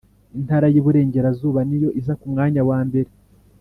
[0.37, 3.09] intara y’ Iburengerazuba niyo iza kumwanya wa mbere